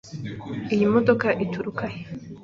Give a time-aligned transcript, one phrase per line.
[0.73, 2.01] Iyi modoka ituruka he?